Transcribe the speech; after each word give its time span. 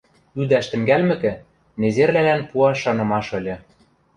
Ӱдӓш 0.41 0.65
тӹнгӓлмӹкӹ, 0.71 1.33
незервлӓлӓн 1.79 2.41
пуаш 2.49 2.77
шанымаш 2.83 3.27
ыльы. 3.37 3.55